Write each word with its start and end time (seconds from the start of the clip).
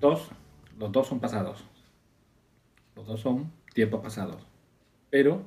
dos, 0.00 0.28
los 0.78 0.90
dos 0.90 1.06
son 1.06 1.20
pasados. 1.20 1.64
Los 2.96 3.06
dos 3.06 3.20
son 3.20 3.52
tiempos 3.74 4.02
pasados. 4.02 4.42
Pero 5.10 5.42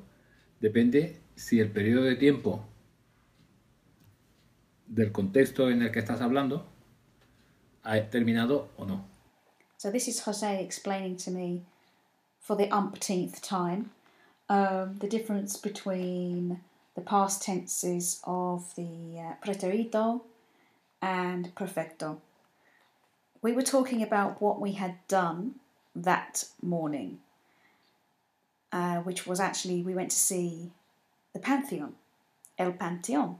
depende 0.60 1.20
si 1.34 1.60
el 1.60 1.70
periodo 1.70 2.04
de 2.04 2.16
tiempo 2.16 2.64
del 4.86 5.12
contexto 5.12 5.70
en 5.70 5.82
el 5.82 5.90
que 5.90 5.98
estás 5.98 6.20
hablando 6.20 6.66
ha 7.82 8.00
terminado 8.10 8.68
o 8.76 8.84
no. 8.84 9.04
So 9.76 9.90
this 9.90 10.08
is 10.08 10.20
Jose 10.20 10.62
explaining 10.62 11.16
to 11.18 11.30
me 11.30 11.62
for 12.40 12.56
the 12.56 12.68
umpteenth 12.70 13.42
time 13.42 13.90
um, 14.48 14.96
the 14.98 15.08
difference 15.08 15.56
between 15.56 16.60
the 16.94 17.00
past 17.00 17.42
tenses 17.42 18.20
of 18.24 18.74
the 18.76 19.18
uh, 19.18 19.34
preterito 19.42 20.22
and 21.02 21.54
perfecto. 21.54 22.20
We 23.44 23.52
were 23.52 23.60
talking 23.60 24.02
about 24.02 24.40
what 24.40 24.58
we 24.58 24.72
had 24.72 25.06
done 25.06 25.56
that 25.94 26.46
morning, 26.62 27.18
uh, 28.72 29.00
which 29.00 29.26
was 29.26 29.38
actually 29.38 29.82
we 29.82 29.94
went 29.94 30.12
to 30.12 30.16
see 30.16 30.70
the 31.34 31.40
Pantheon, 31.40 31.92
El 32.58 32.72
Panteón, 32.72 33.36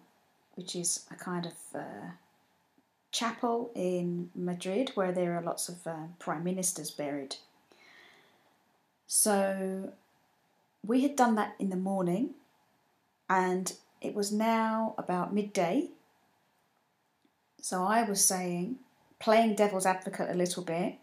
which 0.57 0.77
is 0.77 1.07
a 1.11 1.15
kind 1.15 1.47
of 1.47 1.55
uh, 1.75 2.11
chapel 3.13 3.71
in 3.75 4.31
Madrid 4.35 4.91
where 4.95 5.11
there 5.11 5.39
are 5.39 5.43
lots 5.43 5.71
of 5.71 5.87
uh, 5.87 6.09
prime 6.19 6.45
ministers 6.45 6.91
buried. 6.91 7.37
So 9.07 9.95
we 10.87 11.01
had 11.01 11.17
done 11.17 11.35
that 11.37 11.55
in 11.59 11.71
the 11.71 11.77
morning, 11.77 12.35
and 13.31 13.73
it 14.03 14.15
was 14.15 14.31
now 14.31 14.95
about 14.99 15.33
midday. 15.33 15.89
So 17.63 17.85
I 17.85 18.03
was 18.03 18.23
saying, 18.23 18.81
playing 19.25 19.55
devil's 19.55 19.87
advocate 19.87 20.29
a 20.31 20.35
little 20.35 20.63
bit, 20.63 20.97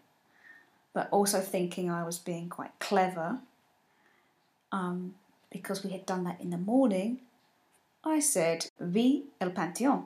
but 0.94 1.08
also 1.10 1.40
thinking 1.40 1.90
I 1.90 2.04
was 2.04 2.20
being 2.20 2.48
quite 2.48 2.70
clever 2.78 3.40
um, 4.70 5.16
because 5.50 5.82
we 5.82 5.90
had 5.90 6.06
done 6.06 6.22
that 6.24 6.40
in 6.40 6.50
the 6.50 6.56
morning. 6.56 7.18
I 8.04 8.20
said, 8.20 8.66
Vi 8.78 9.24
el 9.40 9.50
Panteón, 9.50 10.04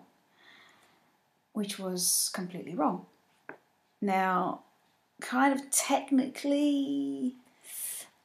which 1.53 1.79
was 1.79 2.31
completely 2.33 2.75
wrong. 2.75 3.05
Now, 4.01 4.61
kind 5.21 5.53
of 5.53 5.71
technically, 5.71 7.35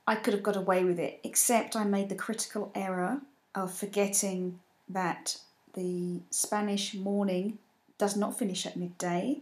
I 0.07 0.15
could 0.15 0.33
have 0.33 0.43
got 0.43 0.55
away 0.55 0.85
with 0.85 0.99
it, 0.99 1.19
except 1.25 1.75
I 1.75 1.83
made 1.83 2.07
the 2.07 2.15
critical 2.15 2.71
error 2.75 3.19
of 3.53 3.73
forgetting 3.73 4.59
that 4.87 5.35
the 5.73 6.21
Spanish 6.29 6.93
morning 6.93 7.57
does 7.97 8.15
not 8.15 8.39
finish 8.39 8.65
at 8.65 8.77
midday. 8.77 9.41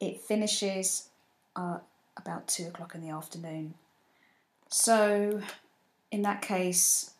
It 0.00 0.20
finishes 0.20 1.08
uh, 1.56 1.78
about 2.16 2.46
two 2.46 2.68
o'clock 2.68 2.94
in 2.94 3.00
the 3.00 3.10
afternoon. 3.10 3.74
So, 4.68 5.40
in 6.12 6.22
that 6.22 6.42
case, 6.42 7.12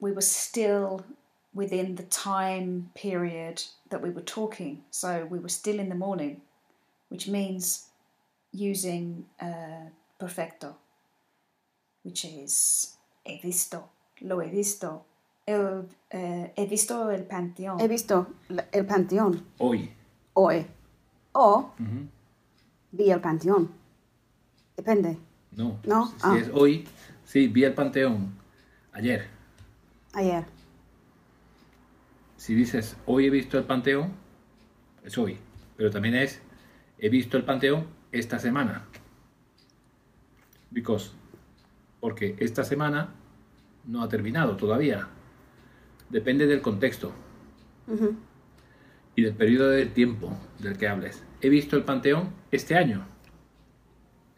we 0.00 0.12
were 0.12 0.20
still 0.20 1.04
within 1.52 1.94
the 1.94 2.02
time 2.04 2.90
period 2.94 3.62
that 3.90 4.02
we 4.02 4.10
were 4.10 4.22
talking. 4.22 4.82
So, 4.90 5.26
we 5.30 5.38
were 5.38 5.48
still 5.48 5.78
in 5.78 5.88
the 5.88 5.94
morning, 5.94 6.40
which 7.08 7.28
means 7.28 7.86
using 8.52 9.26
uh, 9.40 9.90
perfecto, 10.18 10.76
which 12.02 12.24
is 12.24 12.96
he 13.24 13.40
visto, 13.42 13.84
lo 14.22 14.40
he 14.40 14.50
visto, 14.50 15.04
el, 15.46 15.86
uh, 16.12 16.46
he 16.56 16.66
visto 16.66 17.08
el 17.08 17.24
panteón. 17.24 17.80
He 17.80 17.88
visto 17.88 18.26
el 18.72 18.84
panteón 18.84 19.44
Hoy. 19.58 19.90
hoy. 20.34 20.66
O 21.36 21.70
Ujú. 21.80 22.08
Vi 22.96 23.10
el 23.10 23.20
panteón. 23.20 23.70
Depende. 24.76 25.18
No. 25.52 25.78
No, 25.84 26.06
Si 26.06 26.14
ah. 26.22 26.38
es 26.38 26.50
hoy, 26.52 26.84
sí, 27.24 27.48
vi 27.48 27.64
el 27.64 27.74
panteón 27.74 28.34
ayer. 28.92 29.26
Ayer. 30.12 30.44
Si 32.36 32.54
dices 32.54 32.96
hoy 33.06 33.26
he 33.26 33.30
visto 33.30 33.58
el 33.58 33.64
panteón, 33.64 34.12
es 35.04 35.16
hoy. 35.18 35.38
Pero 35.76 35.90
también 35.90 36.14
es 36.14 36.40
he 36.98 37.08
visto 37.08 37.36
el 37.36 37.44
panteón 37.44 37.86
esta 38.12 38.38
semana. 38.38 38.84
Because. 40.70 41.12
Porque 42.00 42.36
esta 42.38 42.64
semana 42.64 43.14
no 43.86 44.02
ha 44.02 44.08
terminado 44.08 44.56
todavía. 44.56 45.08
Depende 46.10 46.46
del 46.46 46.60
contexto 46.60 47.12
y 49.16 49.22
del 49.22 49.34
periodo 49.34 49.70
de 49.70 49.86
tiempo 49.86 50.36
del 50.58 50.76
que 50.76 50.88
hables. 50.88 51.22
He 51.44 51.50
visto 51.50 51.76
el 51.76 51.84
panteón 51.84 52.30
este 52.50 52.74
año. 52.74 53.04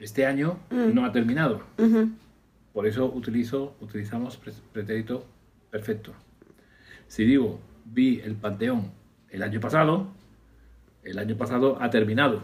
Este 0.01 0.27
año 0.27 0.59
no 0.71 1.05
ha 1.05 1.13
terminado. 1.13 1.63
Por 2.73 2.85
eso 2.85 3.07
utilizo, 3.07 3.77
utilizamos 3.81 4.37
pre- 4.37 4.53
pretérito 4.73 5.25
perfecto. 5.71 6.13
Si 7.07 7.25
digo 7.25 7.61
vi 7.85 8.19
el 8.25 8.35
panteón 8.35 8.91
el 9.31 9.45
año 9.45 9.61
pasado, 9.61 10.09
el 11.05 11.21
año 11.21 11.37
pasado 11.37 11.81
ha 11.81 11.89
terminado. 11.91 12.43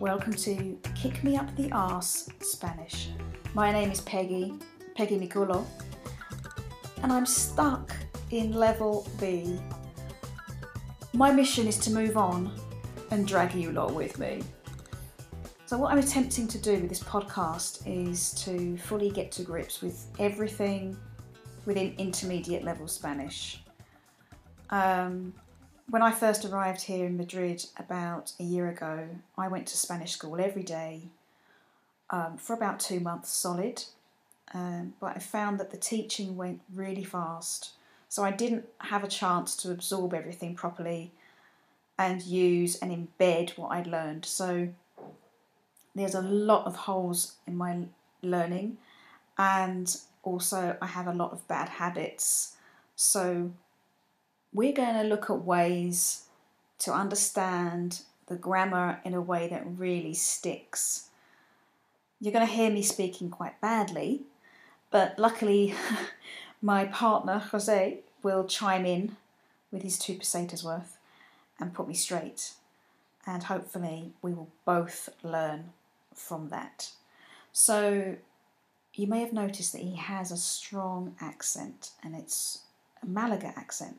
Welcome 0.00 0.34
to 0.38 0.76
Kick 1.00 1.22
Me 1.22 1.38
Up 1.38 1.54
the 1.54 1.68
Arse 1.70 2.32
Spanish. 2.42 3.12
My 3.54 3.70
name 3.70 3.92
is 3.92 4.00
Peggy, 4.00 4.54
Peggy 4.96 5.16
Migulo, 5.20 5.64
and 7.04 7.12
I'm 7.12 7.24
stuck 7.26 7.92
in 8.32 8.54
level 8.54 9.06
B. 9.20 9.60
My 11.12 11.32
mission 11.32 11.66
is 11.66 11.76
to 11.78 11.90
move 11.90 12.16
on 12.16 12.52
and 13.10 13.26
drag 13.26 13.54
you 13.54 13.72
lot 13.72 13.92
with 13.92 14.18
me. 14.18 14.42
So, 15.66 15.76
what 15.76 15.92
I'm 15.92 15.98
attempting 15.98 16.46
to 16.48 16.58
do 16.58 16.72
with 16.72 16.88
this 16.88 17.02
podcast 17.02 17.82
is 17.86 18.32
to 18.44 18.76
fully 18.76 19.10
get 19.10 19.32
to 19.32 19.42
grips 19.42 19.82
with 19.82 20.06
everything 20.18 20.96
within 21.66 21.94
intermediate 21.98 22.64
level 22.64 22.88
Spanish. 22.88 23.62
Um, 24.70 25.34
when 25.88 26.02
I 26.02 26.12
first 26.12 26.44
arrived 26.44 26.82
here 26.82 27.06
in 27.06 27.16
Madrid 27.16 27.66
about 27.76 28.32
a 28.38 28.44
year 28.44 28.68
ago, 28.68 29.08
I 29.36 29.48
went 29.48 29.66
to 29.68 29.76
Spanish 29.76 30.12
school 30.12 30.40
every 30.40 30.62
day 30.62 31.02
um, 32.10 32.36
for 32.36 32.54
about 32.54 32.78
two 32.78 33.00
months 33.00 33.30
solid. 33.30 33.84
Um, 34.52 34.94
but 35.00 35.16
I 35.16 35.18
found 35.18 35.58
that 35.60 35.70
the 35.70 35.76
teaching 35.76 36.36
went 36.36 36.60
really 36.74 37.04
fast, 37.04 37.72
so 38.10 38.24
I 38.24 38.32
didn't 38.32 38.66
have 38.78 39.04
a 39.04 39.08
chance 39.08 39.56
to 39.58 39.70
absorb 39.70 40.14
everything 40.14 40.56
properly 40.56 41.12
and 41.96 42.20
use 42.20 42.76
and 42.76 42.90
embed 42.90 43.56
what 43.56 43.68
I'd 43.68 43.86
learned. 43.86 44.24
So 44.24 44.68
there's 45.94 46.16
a 46.16 46.20
lot 46.20 46.66
of 46.66 46.74
holes 46.74 47.36
in 47.46 47.56
my 47.56 47.84
learning, 48.20 48.78
and 49.38 49.96
also 50.24 50.76
I 50.82 50.86
have 50.86 51.06
a 51.06 51.12
lot 51.12 51.30
of 51.30 51.46
bad 51.46 51.68
habits. 51.68 52.56
So 52.96 53.52
we're 54.52 54.72
going 54.72 54.96
to 54.96 55.04
look 55.04 55.30
at 55.30 55.44
ways 55.44 56.24
to 56.80 56.92
understand 56.92 58.02
the 58.26 58.34
grammar 58.34 59.00
in 59.04 59.14
a 59.14 59.20
way 59.20 59.46
that 59.46 59.62
really 59.64 60.14
sticks. 60.14 61.10
You're 62.20 62.32
going 62.32 62.46
to 62.46 62.52
hear 62.52 62.70
me 62.72 62.82
speaking 62.82 63.30
quite 63.30 63.60
badly, 63.60 64.22
but 64.90 65.16
luckily, 65.16 65.74
my 66.62 66.84
partner 66.84 67.38
Jose 67.38 67.98
will 68.22 68.44
chime 68.44 68.84
in 68.84 69.16
with 69.70 69.82
his 69.82 69.98
two 69.98 70.14
pesetas 70.14 70.64
worth 70.64 70.98
and 71.58 71.74
put 71.74 71.88
me 71.88 71.94
straight. 71.94 72.52
And 73.26 73.44
hopefully, 73.44 74.12
we 74.22 74.32
will 74.32 74.48
both 74.64 75.10
learn 75.22 75.72
from 76.14 76.48
that. 76.48 76.90
So, 77.52 78.16
you 78.94 79.06
may 79.06 79.20
have 79.20 79.32
noticed 79.32 79.72
that 79.72 79.82
he 79.82 79.96
has 79.96 80.30
a 80.30 80.36
strong 80.36 81.14
accent, 81.20 81.90
and 82.02 82.14
it's 82.14 82.62
a 83.02 83.06
Malaga 83.06 83.52
accent. 83.56 83.98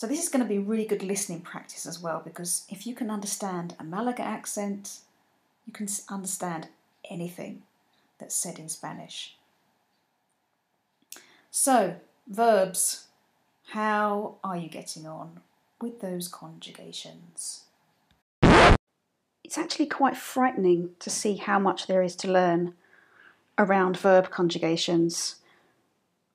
So 0.00 0.06
this 0.06 0.22
is 0.22 0.30
going 0.30 0.42
to 0.42 0.48
be 0.48 0.58
really 0.58 0.86
good 0.86 1.02
listening 1.02 1.42
practice 1.42 1.84
as 1.84 2.00
well 2.00 2.22
because 2.24 2.64
if 2.70 2.86
you 2.86 2.94
can 2.94 3.10
understand 3.10 3.74
a 3.78 3.84
Malaga 3.84 4.22
accent, 4.22 5.00
you 5.66 5.74
can 5.74 5.88
understand 6.08 6.68
anything 7.10 7.64
that's 8.18 8.34
said 8.34 8.58
in 8.58 8.70
Spanish. 8.70 9.36
So, 11.50 11.96
verbs. 12.28 13.06
How 13.70 14.36
are 14.44 14.56
you 14.56 14.68
getting 14.68 15.06
on 15.06 15.40
with 15.80 16.00
those 16.00 16.28
conjugations? 16.28 17.64
It's 19.42 19.58
actually 19.58 19.86
quite 19.86 20.16
frightening 20.16 20.90
to 21.00 21.10
see 21.10 21.36
how 21.36 21.58
much 21.58 21.88
there 21.88 22.02
is 22.02 22.14
to 22.16 22.30
learn 22.30 22.74
around 23.58 23.96
verb 23.96 24.30
conjugations. 24.30 25.36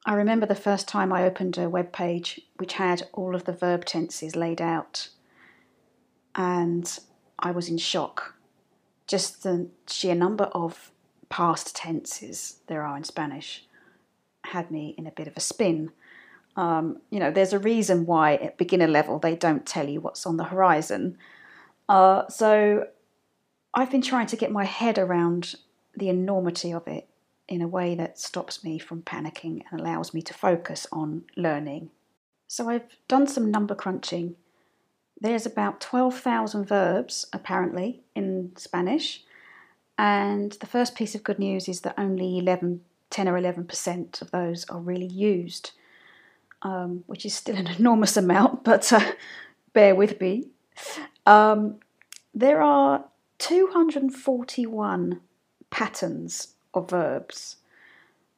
I 0.06 0.16
remember 0.16 0.46
the 0.46 0.54
first 0.54 0.88
time 0.88 1.14
I 1.14 1.24
opened 1.24 1.58
a 1.58 1.70
web 1.70 1.94
page 1.94 2.42
which 2.58 2.74
had 2.74 3.08
all 3.14 3.36
of 3.36 3.46
the 3.46 3.54
verb 3.54 3.86
tenses 3.86 4.36
laid 4.36 4.62
out, 4.62 5.10
and 6.36 7.00
I 7.40 7.52
was 7.52 7.70
in 7.70 7.78
shock. 7.78 8.36
Just 9.08 9.44
the 9.44 9.70
sheer 9.88 10.16
number 10.16 10.46
of 10.46 10.92
past 11.30 11.74
tenses 11.74 12.58
there 12.68 12.84
are 12.84 12.98
in 12.98 13.06
Spanish 13.06 13.66
had 14.46 14.72
me 14.72 14.96
in 14.98 15.08
a 15.08 15.12
bit 15.12 15.28
of 15.28 15.38
a 15.38 15.42
spin. 15.42 15.92
Um, 16.56 17.02
you 17.10 17.20
know, 17.20 17.32
there's 17.32 17.54
a 17.54 17.60
reason 17.60 18.06
why 18.06 18.36
at 18.36 18.58
beginner 18.58 18.88
level 18.88 19.20
they 19.20 19.36
don't 19.36 19.66
tell 19.66 19.90
you 19.90 20.02
what's 20.02 20.26
on 20.26 20.38
the 20.38 20.46
horizon 20.46 21.18
Uh, 21.88 22.28
so 22.30 22.88
I've 23.74 23.92
been 23.92 24.02
trying 24.02 24.28
to 24.28 24.38
get 24.38 24.52
my 24.52 24.66
head 24.66 24.98
around 24.98 25.56
the 25.96 26.10
enormity 26.10 26.72
of 26.74 26.88
it 26.88 27.08
in 27.48 27.62
a 27.62 27.68
way 27.68 27.96
that 27.96 28.18
stops 28.20 28.64
me 28.64 28.80
from 28.80 29.04
panicking 29.04 29.64
and 29.70 29.80
allows 29.80 30.14
me 30.14 30.22
to 30.24 30.34
focus 30.34 30.88
on 30.92 31.24
learning. 31.38 31.92
So 32.48 32.70
I've 32.70 32.98
done 33.08 33.28
some 33.28 33.52
number 33.52 33.76
crunching. 33.76 34.36
There's 35.20 35.46
about 35.46 35.80
12,000 35.80 36.66
verbs 36.66 37.26
apparently 37.32 38.04
in 38.16 38.52
Spanish, 38.58 39.24
and 39.98 40.52
the 40.54 40.68
first 40.68 40.96
piece 40.96 41.16
of 41.16 41.24
good 41.24 41.40
news 41.40 41.70
is 41.70 41.82
that 41.82 41.96
only 41.98 42.38
11, 42.38 42.82
10 43.16 43.30
or 43.30 43.40
11% 43.40 44.22
of 44.22 44.32
those 44.32 44.66
are 44.66 44.78
really 44.78 45.08
used, 45.08 45.72
um, 46.64 47.06
which 47.08 47.26
is 47.26 47.34
still 47.34 47.56
an 47.56 47.68
enormous 47.80 48.18
amount, 48.18 48.66
but 48.66 48.92
uh, 48.92 49.14
bear 49.72 49.96
with 49.96 50.20
me. 50.20 50.50
Um, 51.26 51.78
there 52.34 52.62
are 52.62 53.06
241 53.38 55.22
patterns 55.70 56.56
of 56.74 56.90
verbs. 56.90 57.56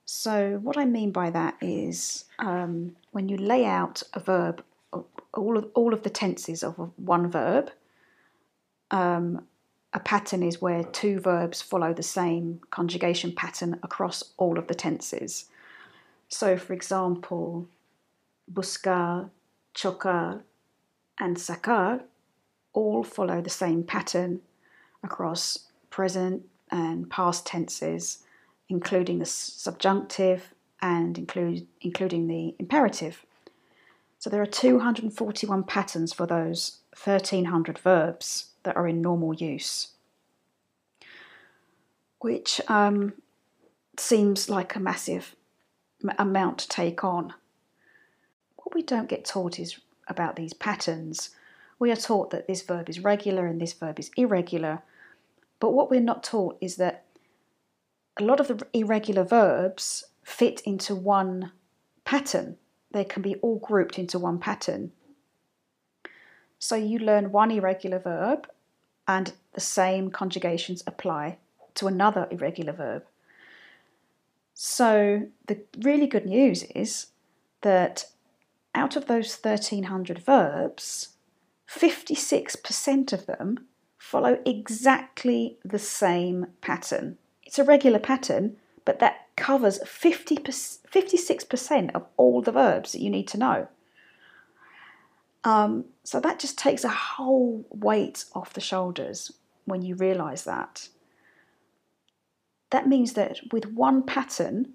So, 0.06 0.60
what 0.62 0.78
I 0.78 0.86
mean 0.86 1.12
by 1.12 1.32
that 1.32 1.56
is 1.60 2.26
um, 2.38 2.96
when 3.10 3.30
you 3.30 3.38
lay 3.38 3.66
out 3.66 4.04
a 4.14 4.20
verb, 4.20 4.64
all 5.34 5.58
of, 5.58 5.72
all 5.74 5.92
of 5.92 6.04
the 6.04 6.12
tenses 6.12 6.64
of 6.64 6.92
one 6.98 7.32
verb, 7.32 7.72
um, 8.92 9.42
a 9.98 10.00
pattern 10.00 10.44
is 10.44 10.62
where 10.62 10.84
two 10.84 11.20
verbs 11.20 11.60
follow 11.60 11.92
the 11.92 12.04
same 12.04 12.62
conjugation 12.70 13.32
pattern 13.32 13.80
across 13.82 14.24
all 14.38 14.60
of 14.60 14.68
the 14.68 14.76
tenses. 14.76 15.46
So, 16.30 16.56
for 16.56 16.74
example, 16.74 17.68
buscar, 18.54 19.32
chocar, 19.74 20.44
and 21.20 21.36
sacar 21.36 22.04
all 22.74 23.04
follow 23.04 23.42
the 23.42 23.50
same 23.50 23.82
pattern 23.82 24.42
across 25.02 25.66
present 25.90 26.44
and 26.70 27.10
past 27.10 27.48
tenses, 27.48 28.20
including 28.70 29.18
the 29.18 29.26
subjunctive 29.26 30.54
and 30.80 31.18
include, 31.18 31.66
including 31.82 32.28
the 32.28 32.54
imperative. 32.60 33.26
So 34.20 34.30
there 34.30 34.44
are 34.44 34.46
241 34.46 35.64
patterns 35.64 36.14
for 36.14 36.28
those 36.28 36.82
1300 37.04 37.80
verbs 37.80 38.52
that 38.68 38.76
are 38.76 38.88
in 38.88 39.02
normal 39.02 39.34
use, 39.34 39.94
which 42.20 42.60
um, 42.68 43.14
seems 43.98 44.50
like 44.50 44.76
a 44.76 44.80
massive 44.80 45.38
amount 46.20 46.58
to 46.58 46.68
take 46.68 47.02
on. 47.02 47.34
What 48.58 48.76
we 48.76 48.84
don't 48.84 49.08
get 49.08 49.24
taught 49.24 49.58
is 49.58 49.80
about 50.10 50.36
these 50.36 50.54
patterns. 50.54 51.30
We 51.80 51.94
are 51.94 51.96
taught 51.96 52.32
that 52.32 52.46
this 52.46 52.62
verb 52.62 52.90
is 52.90 53.00
regular 53.00 53.48
and 53.48 53.62
this 53.62 53.72
verb 53.72 54.00
is 54.00 54.12
irregular, 54.18 54.82
but 55.62 55.72
what 55.72 55.90
we're 55.90 56.02
not 56.02 56.22
taught 56.22 56.58
is 56.60 56.76
that 56.76 57.06
a 58.20 58.24
lot 58.26 58.42
of 58.42 58.50
the 58.50 58.68
irregular 58.74 59.24
verbs 59.24 60.04
fit 60.26 60.60
into 60.66 60.94
one 60.94 61.54
pattern. 62.04 62.58
They 62.92 63.06
can 63.06 63.22
be 63.22 63.36
all 63.36 63.60
grouped 63.60 63.98
into 63.98 64.20
one 64.20 64.40
pattern. 64.40 64.92
So 66.60 66.76
you 66.76 67.00
learn 67.00 67.32
one 67.32 67.52
irregular 67.52 68.00
verb 68.00 68.50
and 69.08 69.34
the 69.54 69.62
same 69.62 70.12
conjugations 70.12 70.84
apply 70.86 71.38
to 71.76 71.88
another 71.88 72.28
irregular 72.32 72.74
verb. 72.74 73.04
So 74.54 75.28
the 75.46 75.60
really 75.80 76.08
good 76.08 76.26
news 76.26 76.64
is 76.64 77.08
that 77.62 78.06
out 78.74 78.96
of 78.96 79.06
those 79.06 79.38
1300 79.38 80.20
verbs, 80.20 81.10
56% 81.70 83.14
of 83.14 83.26
them 83.26 83.68
follow 83.98 84.40
exactly 84.46 85.58
the 85.64 85.80
same 85.80 86.48
pattern. 86.62 87.18
It's 87.44 87.60
a 87.60 87.64
regular 87.64 88.00
pattern, 88.00 88.58
but 88.86 89.00
that 89.00 89.28
covers 89.36 89.80
50 89.88 90.38
56% 90.38 91.92
of 91.94 92.06
all 92.18 92.42
the 92.42 92.52
verbs 92.52 92.92
that 92.92 93.02
you 93.02 93.10
need 93.10 93.28
to 93.28 93.38
know. 93.38 93.68
Um, 95.48 95.86
so 96.04 96.20
that 96.20 96.40
just 96.40 96.58
takes 96.58 96.84
a 96.84 96.90
whole 96.90 97.66
weight 97.70 98.26
off 98.34 98.52
the 98.52 98.60
shoulders 98.60 99.32
when 99.64 99.82
you 99.82 99.96
realize 99.96 100.44
that. 100.44 100.90
That 102.72 102.90
means 102.90 103.14
that 103.14 103.40
with 103.54 103.68
one 103.68 104.04
pattern, 104.04 104.74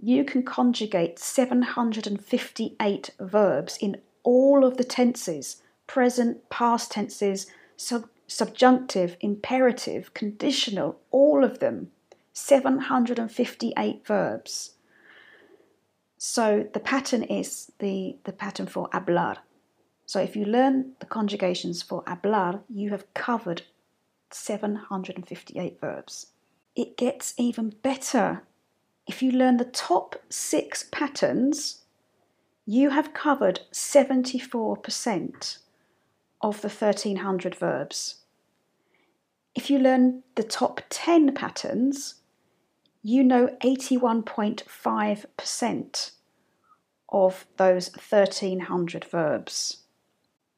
you 0.00 0.24
can 0.24 0.44
conjugate 0.44 1.18
758 1.18 3.10
verbs 3.18 3.76
in 3.78 3.96
all 4.22 4.64
of 4.64 4.76
the 4.76 4.84
tenses 4.84 5.60
present, 5.88 6.48
past 6.50 6.92
tenses, 6.92 7.48
sub- 7.76 8.08
subjunctive, 8.28 9.16
imperative, 9.18 10.14
conditional, 10.14 11.00
all 11.10 11.42
of 11.42 11.58
them. 11.58 11.90
758 12.32 14.06
verbs. 14.06 14.76
So 16.16 16.68
the 16.72 16.78
pattern 16.78 17.24
is 17.24 17.72
the, 17.80 18.18
the 18.22 18.32
pattern 18.32 18.68
for 18.68 18.88
hablar. 18.92 19.38
So 20.06 20.20
if 20.20 20.36
you 20.36 20.44
learn 20.44 20.92
the 21.00 21.06
conjugations 21.06 21.82
for 21.82 22.04
hablar, 22.06 22.60
you 22.68 22.90
have 22.90 23.12
covered 23.14 23.62
758 24.30 25.80
verbs. 25.80 26.28
It 26.74 26.96
gets 26.96 27.34
even 27.36 27.74
better. 27.82 28.42
If 29.06 29.22
you 29.22 29.30
learn 29.32 29.58
the 29.58 29.64
top 29.64 30.16
six 30.28 30.84
patterns, 30.90 31.82
you 32.64 32.90
have 32.90 33.14
covered 33.14 33.60
74% 33.72 35.58
of 36.40 36.60
the 36.60 36.68
1300 36.68 37.54
verbs. 37.54 38.16
If 39.54 39.70
you 39.70 39.78
learn 39.78 40.24
the 40.34 40.42
top 40.42 40.80
10 40.88 41.34
patterns, 41.34 42.14
you 43.02 43.22
know 43.22 43.48
81.5% 43.62 46.10
of 47.10 47.46
those 47.58 47.92
1300 47.92 49.04
verbs. 49.04 49.81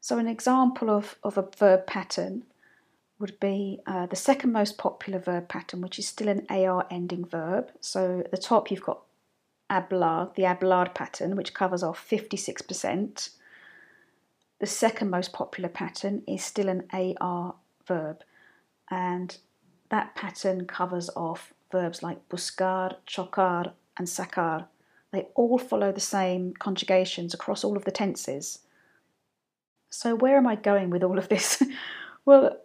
So, 0.04 0.18
an 0.18 0.28
example 0.28 0.90
of, 0.90 1.16
of 1.22 1.38
a 1.38 1.48
verb 1.56 1.86
pattern 1.86 2.42
would 3.18 3.40
be 3.40 3.80
uh, 3.86 4.04
the 4.04 4.16
second 4.16 4.52
most 4.52 4.76
popular 4.76 5.18
verb 5.18 5.48
pattern, 5.48 5.80
which 5.80 5.98
is 5.98 6.06
still 6.06 6.28
an 6.28 6.44
AR 6.50 6.86
ending 6.90 7.24
verb. 7.24 7.70
So, 7.80 8.20
at 8.20 8.30
the 8.30 8.36
top, 8.36 8.70
you've 8.70 8.82
got 8.82 9.00
hablar, 9.70 10.34
the 10.34 10.42
hablar 10.42 10.92
pattern, 10.92 11.36
which 11.36 11.54
covers 11.54 11.82
off 11.82 12.06
56%. 12.06 13.30
The 14.60 14.66
second 14.66 15.08
most 15.08 15.32
popular 15.32 15.70
pattern 15.70 16.22
is 16.28 16.44
still 16.44 16.68
an 16.68 16.86
AR 16.92 17.54
verb, 17.86 18.24
and 18.90 19.34
that 19.88 20.14
pattern 20.14 20.66
covers 20.66 21.08
off 21.16 21.54
verbs 21.72 22.02
like 22.02 22.28
buscar, 22.28 22.96
chocar, 23.06 23.72
and 23.96 24.06
sacar. 24.06 24.66
They 25.12 25.28
all 25.34 25.56
follow 25.56 25.92
the 25.92 26.00
same 26.00 26.52
conjugations 26.52 27.32
across 27.32 27.64
all 27.64 27.78
of 27.78 27.86
the 27.86 27.90
tenses. 27.90 28.58
So, 29.94 30.16
where 30.16 30.36
am 30.36 30.48
I 30.48 30.56
going 30.56 30.90
with 30.90 31.04
all 31.04 31.18
of 31.18 31.28
this? 31.28 31.62
well, 32.26 32.58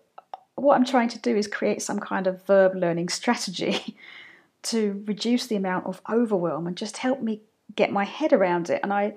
what 0.55 0.75
I'm 0.75 0.83
trying 0.83 1.09
to 1.09 1.19
do 1.19 1.38
is 1.38 1.48
create 1.48 1.79
some 1.79 2.00
kind 2.00 2.25
of 2.25 2.43
verb 2.48 2.74
learning 2.74 3.09
strategy 3.09 3.95
to 4.63 5.03
reduce 5.05 5.45
the 5.45 5.55
amount 5.55 5.86
of 5.86 6.01
overwhelm 6.09 6.65
and 6.65 6.75
just 6.75 6.98
help 6.98 7.21
me 7.21 7.41
get 7.75 7.91
my 7.91 8.03
head 8.03 8.33
around 8.33 8.71
it. 8.71 8.79
And 8.81 8.91
I, 8.91 9.13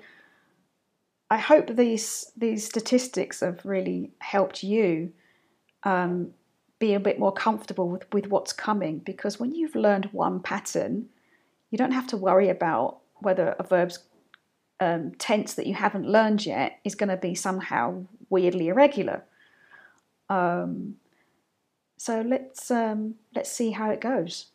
I 1.31 1.37
hope 1.37 1.75
these 1.75 2.31
these 2.37 2.63
statistics 2.63 3.39
have 3.39 3.65
really 3.65 4.11
helped 4.19 4.61
you 4.61 5.11
um, 5.81 6.33
be 6.77 6.93
a 6.93 6.99
bit 6.99 7.17
more 7.17 7.33
comfortable 7.33 7.89
with, 7.89 8.05
with 8.13 8.27
what's 8.27 8.53
coming 8.53 8.99
because 8.99 9.39
when 9.39 9.55
you've 9.55 9.75
learned 9.75 10.09
one 10.11 10.39
pattern, 10.39 11.09
you 11.71 11.79
don't 11.79 11.93
have 11.93 12.07
to 12.07 12.17
worry 12.17 12.49
about 12.49 12.99
whether 13.15 13.55
a 13.57 13.63
verb's 13.63 13.97
um, 14.79 15.11
tense 15.17 15.53
that 15.55 15.67
you 15.67 15.75
haven't 15.75 16.07
learned 16.07 16.45
yet 16.45 16.79
is 16.83 16.95
going 16.95 17.09
to 17.09 17.17
be 17.17 17.35
somehow 17.35 18.05
weirdly 18.29 18.67
irregular. 18.69 19.23
Um, 20.29 20.95
so 21.97 22.21
let's 22.21 22.71
um, 22.71 23.15
let's 23.35 23.51
see 23.51 23.71
how 23.71 23.89
it 23.89 24.01
goes. 24.01 24.47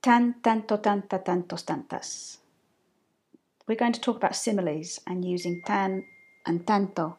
Tan, 0.00 0.34
tanto, 0.42 0.78
tanta, 0.78 1.18
tantos, 1.18 1.64
tantas. 1.64 2.38
We're 3.68 3.76
going 3.76 3.92
to 3.92 4.00
talk 4.00 4.16
about 4.16 4.34
similes 4.34 5.00
and 5.06 5.24
using 5.24 5.62
tan 5.64 6.04
and 6.44 6.66
tanto. 6.66 7.16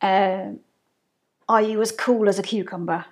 Uh, 0.00 0.50
are 1.48 1.62
you 1.62 1.80
as 1.82 1.90
cool 1.90 2.28
as 2.28 2.38
a 2.38 2.42
cucumber? 2.42 3.06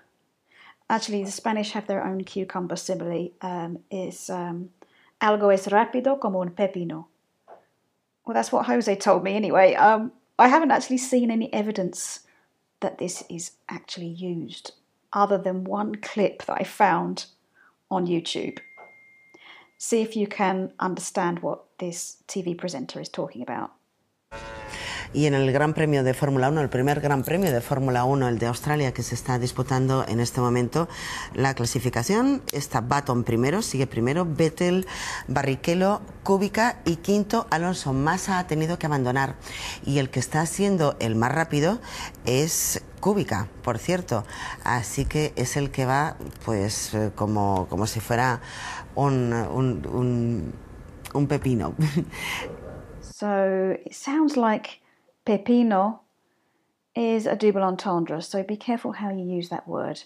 Actually, 0.88 1.24
the 1.24 1.32
Spanish 1.32 1.72
have 1.72 1.86
their 1.86 2.04
own 2.04 2.22
cucumber 2.22 2.76
simile. 2.76 3.32
Um, 3.40 3.78
is 3.90 4.30
um, 4.30 4.70
algo 5.24 5.50
es 5.52 5.66
rápido 5.68 6.20
como 6.20 6.40
un 6.40 6.50
pepino. 6.50 7.08
Well, 8.24 8.34
that's 8.34 8.52
what 8.52 8.66
Jose 8.66 8.94
told 8.96 9.24
me 9.24 9.34
anyway. 9.36 9.74
Um, 9.74 10.12
I 10.38 10.48
haven't 10.48 10.70
actually 10.70 10.98
seen 10.98 11.30
any 11.30 11.52
evidence 11.52 12.20
that 12.80 12.98
this 12.98 13.24
is 13.30 13.52
actually 13.68 14.08
used, 14.08 14.72
other 15.12 15.38
than 15.38 15.64
one 15.64 15.94
clip 15.96 16.44
that 16.44 16.60
I 16.60 16.64
found 16.64 17.26
on 17.90 18.06
YouTube. 18.06 18.58
See 19.78 20.02
if 20.02 20.16
you 20.16 20.26
can 20.26 20.72
understand 20.78 21.40
what 21.40 21.64
this 21.78 22.22
TV 22.28 22.56
presenter 22.56 23.00
is 23.00 23.08
talking 23.08 23.42
about. 23.42 23.72
Y 25.14 25.26
en 25.26 25.34
el 25.34 25.52
Gran 25.52 25.74
Premio 25.74 26.02
de 26.02 26.12
Fórmula 26.12 26.48
1, 26.48 26.60
el 26.60 26.68
primer 26.68 27.00
Gran 27.00 27.22
Premio 27.22 27.52
de 27.52 27.60
Fórmula 27.60 28.04
1, 28.04 28.26
el 28.26 28.40
de 28.40 28.46
Australia, 28.46 28.92
que 28.92 29.04
se 29.04 29.14
está 29.14 29.38
disputando 29.38 30.04
en 30.08 30.18
este 30.18 30.40
momento, 30.40 30.88
la 31.34 31.54
clasificación 31.54 32.42
está 32.50 32.80
Baton 32.80 33.22
primero, 33.22 33.62
sigue 33.62 33.86
primero, 33.86 34.26
Vettel, 34.28 34.88
Barrichello, 35.28 36.00
Kubica 36.24 36.80
y 36.84 36.96
quinto 36.96 37.46
Alonso. 37.50 37.92
Massa 37.92 38.40
ha 38.40 38.48
tenido 38.48 38.76
que 38.76 38.86
abandonar. 38.86 39.36
Y 39.86 40.00
el 40.00 40.10
que 40.10 40.18
está 40.18 40.44
siendo 40.46 40.96
el 40.98 41.14
más 41.14 41.30
rápido 41.30 41.78
es 42.26 42.82
Kubica, 42.98 43.46
por 43.62 43.78
cierto. 43.78 44.24
Así 44.64 45.04
que 45.04 45.32
es 45.36 45.56
el 45.56 45.70
que 45.70 45.86
va, 45.86 46.16
pues, 46.44 46.92
eh, 46.92 47.12
como, 47.14 47.68
como 47.70 47.86
si 47.86 48.00
fuera 48.00 48.40
un, 48.96 49.32
un, 49.32 49.86
un, 49.86 50.54
un 51.14 51.26
pepino. 51.28 51.74
So 53.00 53.78
it 53.86 53.94
sounds 53.94 54.36
like 54.36 54.80
pepino 55.26 56.00
is 56.94 57.26
a 57.26 57.36
double 57.36 57.62
entendre, 57.62 58.22
so 58.22 58.42
be 58.42 58.56
careful 58.56 58.92
how 58.92 59.10
you 59.10 59.24
use 59.24 59.48
that 59.48 59.66
word. 59.66 60.02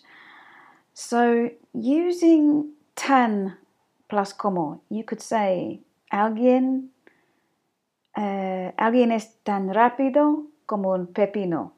So 0.95 1.51
using 1.75 2.73
tan 2.97 3.57
plus 4.09 4.33
como, 4.33 4.81
you 4.89 5.05
could 5.05 5.21
say 5.21 5.81
alguien, 6.13 6.89
uh, 8.17 8.73
alguien 8.79 9.13
es 9.13 9.37
tan 9.45 9.69
rápido 9.69 10.47
como 10.67 10.95
un 10.95 11.09
pepino. 11.09 11.73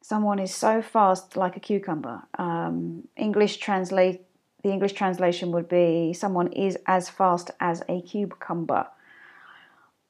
Someone 0.00 0.38
is 0.38 0.54
so 0.54 0.80
fast 0.80 1.36
like 1.36 1.56
a 1.56 1.60
cucumber. 1.60 2.22
Um, 2.38 3.06
English 3.16 3.58
translate 3.58 4.24
the 4.62 4.70
English 4.70 4.94
translation 4.94 5.52
would 5.52 5.68
be 5.68 6.12
someone 6.12 6.52
is 6.52 6.76
as 6.86 7.08
fast 7.08 7.50
as 7.60 7.82
a 7.88 8.02
cucumber. 8.02 8.86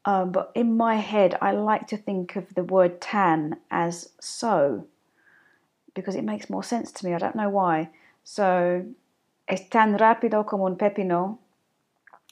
Um, 0.08 0.32
but 0.32 0.52
in 0.54 0.74
my 0.74 0.94
head, 0.94 1.36
I 1.42 1.50
like 1.50 1.86
to 1.88 1.98
think 1.98 2.34
of 2.34 2.54
the 2.54 2.64
word 2.64 2.98
tan 2.98 3.58
as 3.70 4.08
so 4.18 4.86
because 5.94 6.14
it 6.14 6.24
makes 6.24 6.48
more 6.48 6.62
sense 6.64 6.90
to 6.92 7.04
me. 7.04 7.12
I 7.12 7.18
don't 7.18 7.36
know 7.36 7.50
why. 7.50 7.90
So, 8.24 8.86
es 9.46 9.68
tan 9.68 9.98
rápido 9.98 10.46
como 10.46 10.64
un 10.64 10.76
pepino. 10.76 11.36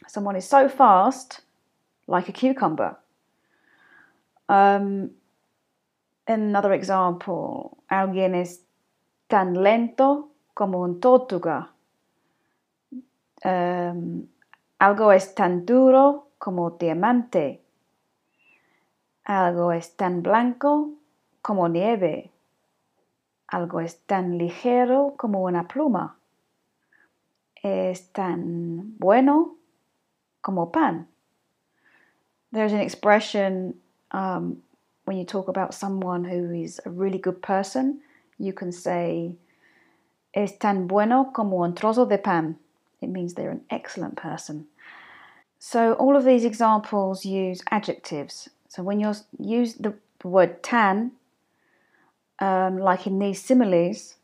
Someone 0.09 0.37
is 0.37 0.49
so 0.49 0.71
fast, 0.71 1.43
like 2.07 2.31
a 2.31 2.33
cucumber. 2.33 2.97
Um, 4.49 5.11
another 6.27 6.73
example, 6.73 7.77
alguien 7.91 8.35
es 8.35 8.61
tan 9.29 9.53
lento 9.53 10.29
como 10.55 10.83
un 10.83 10.99
tortuga. 10.99 11.69
Um, 13.45 14.29
algo 14.81 15.15
es 15.15 15.35
tan 15.35 15.67
duro 15.67 16.29
como 16.39 16.71
diamante. 16.71 17.65
Algo 19.27 19.73
es 19.73 19.97
tan 19.97 20.23
blanco 20.23 20.91
como 21.43 21.69
nieve. 21.69 22.31
Algo 23.49 23.81
es 23.81 23.99
tan 24.07 24.39
ligero 24.39 25.15
como 25.17 25.43
una 25.43 25.67
pluma. 25.67 26.17
Es 27.61 28.13
tan 28.13 28.97
bueno 28.99 29.57
como 30.43 30.71
pan. 30.71 31.09
There's 32.53 32.73
an 32.73 32.81
expression 32.81 33.75
um, 34.13 34.63
when 35.07 35.17
you 35.17 35.25
talk 35.25 35.49
about 35.49 35.75
someone 35.75 36.25
who 36.25 36.53
is 36.53 36.81
a 36.87 36.91
really 36.91 37.19
good 37.19 37.43
person, 37.43 38.01
you 38.39 38.53
can 38.53 38.71
say, 38.71 39.35
es 40.33 40.57
tan 40.59 40.87
bueno 40.87 41.33
como 41.33 41.65
un 41.65 41.75
trozo 41.75 42.09
de 42.09 42.19
pan. 42.19 42.57
It 43.01 43.09
means 43.09 43.35
they're 43.35 43.51
an 43.51 43.65
excellent 43.71 44.17
person. 44.17 44.67
So 45.59 45.95
all 45.95 46.17
of 46.17 46.25
these 46.25 46.45
examples 46.45 47.25
use 47.25 47.61
adjectives. 47.73 48.49
So 48.77 48.83
when 48.83 49.01
you 49.01 49.15
use 49.39 49.75
the, 49.75 49.95
word 50.23 50.63
tan, 50.63 51.13
um, 52.41 52.79
like 52.79 53.07
in 53.07 53.19
these 53.19 53.41
similes, 53.41 54.17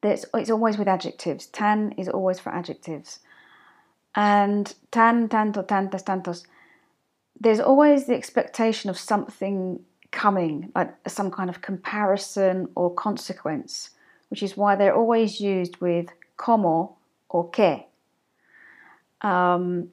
it's 0.00 0.50
always 0.50 0.78
with 0.78 0.86
adjectives. 0.86 1.46
Tan 1.46 1.92
is 1.98 2.08
always 2.08 2.38
for 2.38 2.50
adjectives. 2.50 3.18
And 4.14 4.72
tan, 4.92 5.28
tanto, 5.28 5.62
tantas, 5.62 6.04
tantos, 6.04 6.44
there's 7.40 7.58
always 7.58 8.06
the 8.06 8.14
expectation 8.14 8.90
of 8.90 8.98
something 8.98 9.80
coming, 10.12 10.70
like 10.76 10.94
some 11.08 11.32
kind 11.32 11.50
of 11.50 11.62
comparison 11.62 12.68
or 12.76 12.94
consequence, 12.94 13.90
which 14.28 14.42
is 14.42 14.56
why 14.56 14.76
they're 14.76 14.94
always 14.94 15.40
used 15.40 15.78
with 15.78 16.10
como 16.36 16.96
or 17.28 17.50
que. 17.50 17.86
Um, 19.22 19.90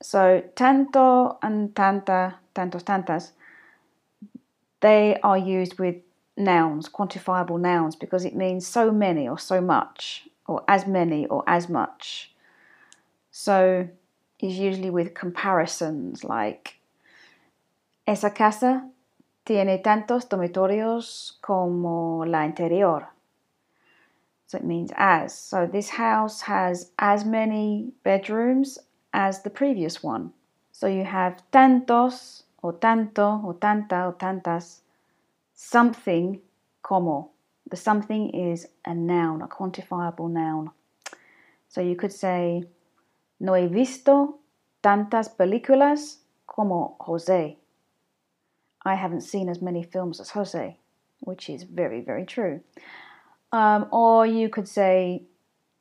so 0.00 0.42
tanto 0.54 1.38
and 1.42 1.74
tanta, 1.74 2.36
tantos, 2.54 2.82
tantas, 2.84 3.32
they 4.80 5.18
are 5.22 5.38
used 5.38 5.78
with 5.78 5.96
nouns, 6.36 6.88
quantifiable 6.88 7.60
nouns, 7.60 7.96
because 7.96 8.24
it 8.24 8.34
means 8.34 8.66
so 8.66 8.90
many 8.90 9.28
or 9.28 9.38
so 9.38 9.60
much, 9.60 10.28
or 10.46 10.62
as 10.68 10.86
many 10.86 11.26
or 11.26 11.42
as 11.46 11.68
much. 11.68 12.34
So 13.30 13.88
is 14.40 14.58
usually 14.58 14.90
with 14.90 15.14
comparisons 15.14 16.24
like 16.24 16.78
esa 18.06 18.30
casa 18.30 18.88
tiene 19.46 19.82
tantos 19.82 20.28
dormitorios 20.28 21.32
como 21.40 22.24
la 22.24 22.38
anterior. 22.38 23.08
So 24.46 24.58
it 24.58 24.64
means 24.64 24.90
as. 24.96 25.36
So 25.36 25.66
this 25.66 25.88
house 25.90 26.42
has 26.42 26.90
as 26.98 27.24
many 27.24 27.92
bedrooms 28.02 28.78
as 29.12 29.42
the 29.42 29.50
previous 29.50 30.02
one. 30.02 30.32
So 30.74 30.88
you 30.88 31.04
have 31.04 31.36
tantos 31.52 32.42
o 32.60 32.72
tanto 32.72 33.40
o 33.44 33.52
tanta 33.52 34.08
o 34.08 34.12
tantas, 34.14 34.80
something 35.54 36.40
como. 36.82 37.30
The 37.70 37.76
something 37.76 38.30
is 38.30 38.66
a 38.84 38.92
noun, 38.92 39.40
a 39.42 39.46
quantifiable 39.46 40.28
noun. 40.28 40.72
So 41.68 41.80
you 41.80 41.94
could 41.94 42.12
say, 42.12 42.64
no 43.38 43.54
he 43.54 43.68
visto 43.68 44.40
tantas 44.82 45.28
películas 45.28 46.18
como 46.44 46.96
Jose. 46.98 47.56
I 48.84 48.94
haven't 48.96 49.22
seen 49.22 49.48
as 49.48 49.62
many 49.62 49.84
films 49.84 50.18
as 50.18 50.30
Jose, 50.30 50.76
which 51.20 51.48
is 51.48 51.62
very, 51.62 52.00
very 52.00 52.26
true. 52.26 52.62
Um, 53.52 53.86
or 53.92 54.26
you 54.26 54.48
could 54.48 54.66
say, 54.66 55.22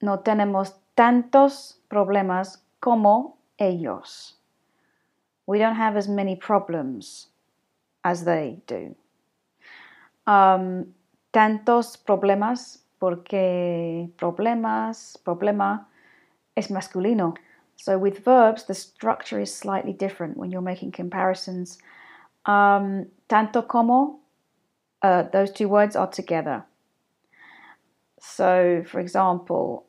no 0.04 0.18
tenemos 0.18 0.76
tantos 0.96 1.78
problemas 1.90 2.60
como 2.80 3.38
ellos. 3.58 4.36
We 5.46 5.60
don't 5.60 5.76
have 5.76 5.98
as 5.98 6.08
many 6.08 6.36
problems 6.36 7.28
as 8.04 8.24
they 8.24 8.60
do. 8.68 8.96
Um, 10.26 10.94
tantos 11.34 11.98
problemas 11.98 12.80
porque 13.00 14.10
problemas, 14.18 15.18
problema 15.18 15.88
es 16.56 16.70
masculino. 16.70 17.36
So 17.76 17.98
with 17.98 18.24
verbs, 18.24 18.64
the 18.64 18.74
structure 18.74 19.42
is 19.42 19.54
slightly 19.54 19.92
different 19.92 20.38
when 20.38 20.52
you're 20.52 20.62
making 20.62 20.92
comparisons. 20.92 21.80
Um, 22.46 23.08
tanto 23.28 23.64
como, 23.64 24.20
uh, 25.02 25.24
those 25.24 25.52
two 25.52 25.68
words 25.68 25.96
are 25.96 26.08
together. 26.08 26.64
So, 28.20 28.84
for 28.88 29.02
example, 29.02 29.86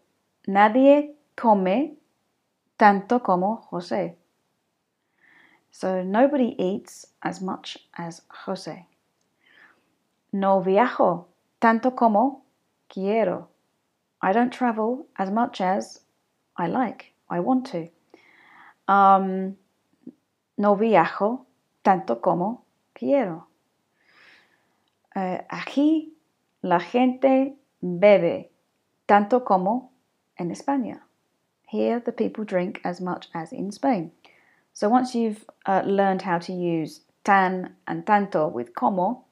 nadie 0.48 1.14
come 1.36 1.96
tanto 2.76 3.20
como 3.20 3.66
Jose. 3.70 4.16
So, 5.76 6.04
nobody 6.04 6.54
eats 6.56 7.04
as 7.20 7.40
much 7.40 7.76
as 7.98 8.22
Jose. 8.28 8.86
No 10.32 10.62
viajo 10.62 11.24
tanto 11.60 11.90
como 11.90 12.42
quiero. 12.88 13.48
I 14.22 14.32
don't 14.32 14.52
travel 14.52 15.08
as 15.18 15.32
much 15.32 15.60
as 15.60 15.98
I 16.56 16.68
like, 16.68 17.12
I 17.28 17.40
want 17.40 17.66
to. 17.72 17.88
Um, 18.86 19.56
no 20.56 20.76
viajo 20.76 21.44
tanto 21.84 22.22
como 22.22 22.62
quiero. 22.94 23.46
Uh, 25.16 25.38
aquí 25.50 26.12
la 26.62 26.78
gente 26.78 27.56
bebe 27.82 28.50
tanto 29.08 29.40
como 29.40 29.90
en 30.38 30.52
España. 30.52 31.00
Here 31.66 31.98
the 31.98 32.12
people 32.12 32.44
drink 32.44 32.80
as 32.84 33.00
much 33.00 33.28
as 33.34 33.52
in 33.52 33.72
Spain. 33.72 34.12
So 34.74 34.88
once 34.88 35.14
you've 35.14 35.44
uh, 35.66 35.82
learned 35.86 36.22
how 36.22 36.38
to 36.40 36.52
use 36.52 37.00
tan 37.22 37.76
and 37.86 38.04
tanto 38.04 38.48
with 38.48 38.74
como, 38.74 39.24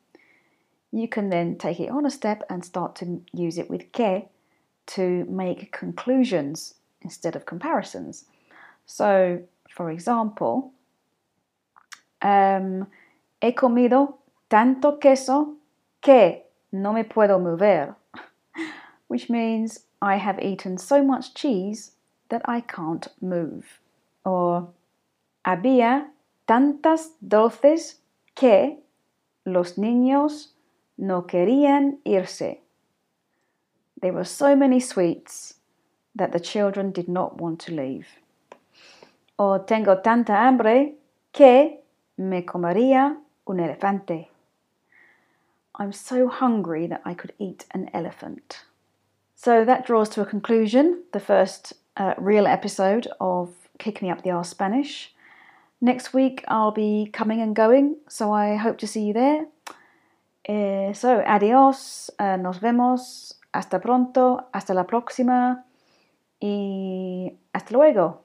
you 0.92 1.08
can 1.08 1.30
then 1.30 1.58
take 1.58 1.80
it 1.80 1.90
on 1.90 2.06
a 2.06 2.10
step 2.10 2.44
and 2.48 2.64
start 2.64 2.94
to 2.96 3.22
use 3.32 3.58
it 3.58 3.68
with 3.68 3.90
que 3.90 4.28
to 4.86 5.24
make 5.28 5.72
conclusions 5.72 6.74
instead 7.02 7.34
of 7.34 7.44
comparisons. 7.44 8.24
So, 8.86 9.42
for 9.68 9.90
example, 9.90 10.72
um, 12.20 12.86
he 13.40 13.52
comido 13.52 14.14
tanto 14.48 15.00
queso 15.00 15.56
que 16.00 16.42
no 16.70 16.92
me 16.92 17.02
puedo 17.02 17.40
mover, 17.40 17.96
which 19.08 19.28
means 19.28 19.80
I 20.00 20.16
have 20.16 20.38
eaten 20.40 20.78
so 20.78 21.02
much 21.02 21.34
cheese 21.34 21.92
that 22.28 22.42
I 22.44 22.60
can't 22.60 23.08
move. 23.20 23.80
Or 24.24 24.68
había 25.44 26.12
tantas 26.46 27.12
dulces 27.20 28.00
que 28.34 28.78
los 29.44 29.78
niños 29.78 30.54
no 30.96 31.26
querían 31.26 32.00
irse. 32.04 32.60
There 34.00 34.12
were 34.12 34.24
so 34.24 34.56
many 34.56 34.80
sweets 34.80 35.54
that 36.14 36.32
the 36.32 36.40
children 36.40 36.92
did 36.92 37.08
not 37.08 37.40
want 37.40 37.60
to 37.60 37.72
leave. 37.72 38.06
O 39.38 39.60
tengo 39.60 40.00
tanta 40.02 40.34
hambre 40.34 40.94
que 41.32 41.80
me 42.18 42.42
comería 42.42 43.16
un 43.46 43.60
elefante. 43.60 44.28
I'm 45.76 45.92
so 45.92 46.28
hungry 46.28 46.86
that 46.86 47.00
I 47.04 47.14
could 47.14 47.32
eat 47.38 47.64
an 47.72 47.90
elephant. 47.94 48.64
So 49.34 49.64
that 49.64 49.86
draws 49.86 50.08
to 50.10 50.20
a 50.20 50.26
conclusion 50.26 51.04
the 51.12 51.20
first 51.20 51.72
uh, 51.96 52.14
real 52.18 52.46
episode 52.46 53.08
of 53.20 53.50
Kick 53.78 54.02
Me 54.02 54.10
Up 54.10 54.22
the 54.22 54.30
Arse 54.30 54.50
Spanish. 54.50 55.14
Next 55.82 56.14
week 56.14 56.44
I'll 56.46 56.70
be 56.70 57.10
coming 57.12 57.40
and 57.42 57.56
going, 57.56 57.96
so 58.08 58.32
I 58.32 58.54
hope 58.54 58.78
to 58.78 58.86
see 58.86 59.02
you 59.02 59.12
there. 59.12 59.46
Eh, 60.44 60.92
so, 60.92 61.20
adiós, 61.26 62.08
uh, 62.20 62.36
nos 62.36 62.60
vemos, 62.60 63.40
hasta 63.52 63.80
pronto, 63.80 64.46
hasta 64.52 64.74
la 64.74 64.86
próxima 64.86 65.64
y 66.40 67.36
hasta 67.52 67.72
luego. 67.74 68.22